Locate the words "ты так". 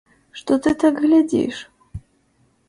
0.67-0.97